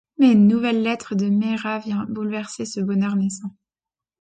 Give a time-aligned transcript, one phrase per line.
[0.17, 3.53] Mais une nouvelle lettre de Meera vient bouleverser ce bonheur naissant…